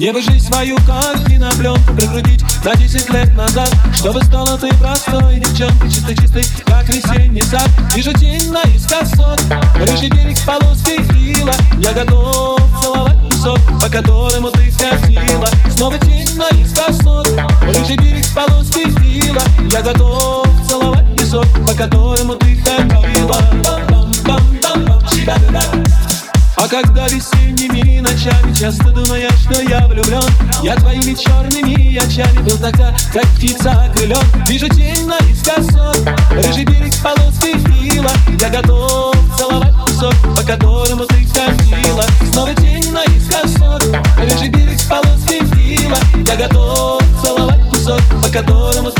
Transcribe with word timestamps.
Мне 0.00 0.14
бы 0.14 0.22
жизнь 0.22 0.46
свою 0.46 0.78
как 0.86 1.28
кинопленку 1.28 1.92
прикрутить 1.92 2.42
на 2.64 2.74
десять 2.74 3.10
лет 3.10 3.36
назад 3.36 3.70
Чтобы 3.94 4.24
стала 4.24 4.56
ты 4.56 4.72
простой 4.76 5.40
девчонкой, 5.40 5.90
чистой-чистой, 5.90 6.42
как 6.64 6.88
весенний 6.88 7.42
сад. 7.42 7.68
Вижу 7.94 8.10
тень 8.14 8.50
наискосок, 8.50 9.38
рыжий 9.76 10.08
берег 10.08 10.38
с 10.38 11.14
ила. 11.14 11.52
Я 11.78 11.92
готов 11.92 12.62
целовать 12.80 13.28
песок, 13.28 13.58
по 13.78 13.90
которому 13.90 14.50
ты 14.52 14.72
скользила 14.72 15.50
Снова 15.68 15.98
тень 15.98 16.34
наискосок, 16.34 17.26
рыжий 17.60 17.98
берег 17.98 18.24
с 18.24 18.34
ила. 19.04 19.42
Я 19.70 19.82
готов 19.82 20.48
целовать 20.66 21.14
песок, 21.14 21.46
по 21.66 21.74
которому 21.74 22.36
ты 22.36 22.56
ходила 22.56 23.79
когда 26.70 27.08
весенними 27.08 27.98
ночами 27.98 28.54
часто 28.54 28.90
думаешь, 28.90 29.32
что 29.42 29.60
я 29.60 29.88
влюблен 29.88 30.22
Я 30.62 30.76
твоими 30.76 31.14
черными 31.14 31.96
очами 31.96 32.38
был 32.48 32.56
тогда, 32.58 32.94
как 33.12 33.26
птица 33.34 33.72
окрылен 33.72 34.16
Вижу 34.46 34.68
тень 34.68 35.06
наискосок, 35.06 35.96
рыжий 36.30 36.64
берег 36.64 36.94
полоской 37.02 37.54
фила 37.54 38.12
Я 38.38 38.48
готов 38.50 39.16
целовать 39.36 39.74
песок, 39.84 40.14
по 40.36 40.42
которому 40.42 41.06
ты 41.06 41.26
ходила 41.26 42.04
Снова 42.30 42.54
тень 42.54 42.92
наискосок, 42.92 43.82
рыжий 44.18 44.48
берег 44.48 44.80
полоской 44.88 45.40
фила 45.40 45.98
Я 46.24 46.36
готов 46.36 47.02
целовать 47.20 47.70
песок, 47.72 48.00
по 48.22 48.28
которому 48.28 48.92
ты 48.92 48.99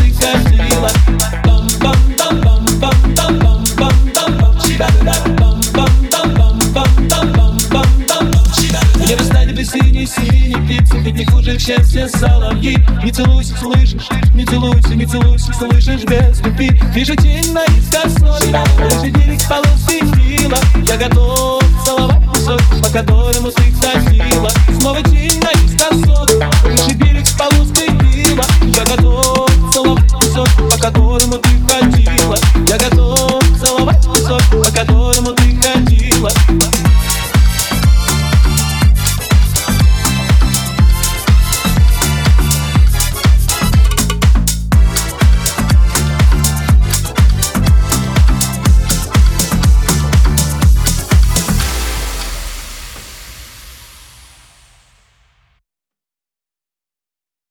птицы 10.64 10.98
Ведь 10.98 11.14
не 11.14 11.25
хуже, 11.25 11.58
чем 11.58 11.83
все 11.83 12.08
соловьи. 12.08 12.78
Не 13.03 13.11
целуйся, 13.11 13.56
слышишь, 13.56 14.08
не 14.34 14.44
целуйся, 14.44 14.94
не 14.94 15.06
целуйся 15.06 15.53
Слышишь 15.53 16.05
без 16.05 16.41
любви. 16.41 16.70
Вижу 16.94 17.16
тень 17.16 17.53
наискосок 17.53 18.41
Даже 18.50 19.11
берег 19.11 19.41
полосы 19.48 20.00
фила 20.14 20.58
Я 20.86 20.97
готов 20.97 21.62
целовать 21.84 22.33
песок 22.33 22.61
По 22.83 22.91
которому 22.91 23.50
ты 23.50 23.70
ходишь 23.72 25.09